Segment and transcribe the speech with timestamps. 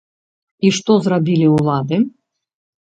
[0.69, 2.03] І што зрабілі ўлады?